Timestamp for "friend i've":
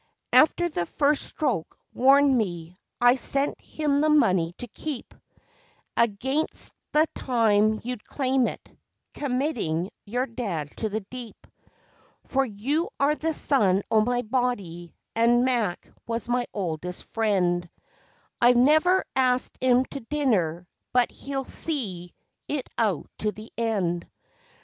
17.09-18.57